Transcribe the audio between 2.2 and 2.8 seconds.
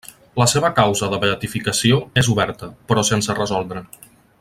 és oberta,